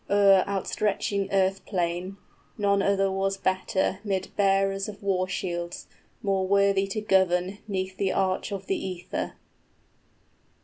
[0.09, 2.17] }O'er outstretching earth plain,
[2.57, 5.85] none other was better 'Mid bearers of war shields,
[6.23, 9.33] more worthy to govern, 25 'Neath the arch of the ether.